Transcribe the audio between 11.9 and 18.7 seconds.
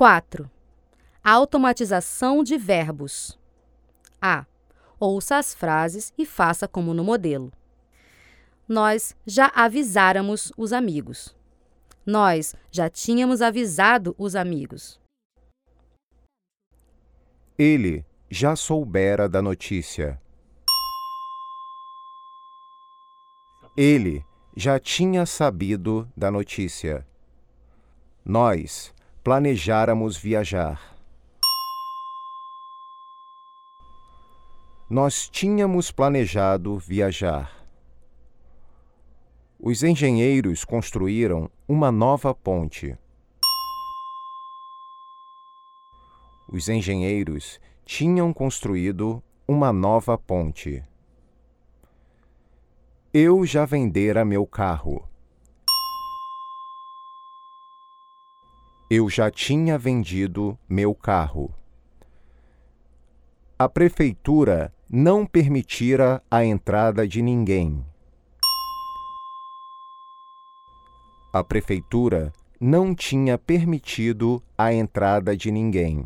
Nós já tínhamos avisado os amigos. Ele já